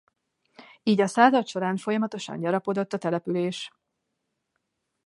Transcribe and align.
Így 0.83 1.01
a 1.01 1.07
század 1.07 1.47
során 1.47 1.77
folyamatosan 1.77 2.39
gyarapodott 2.39 2.93
a 2.93 2.97
település. 2.97 3.71